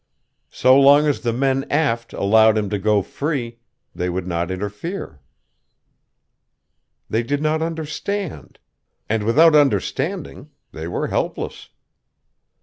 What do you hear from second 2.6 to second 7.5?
to go free, they would not interfere. They did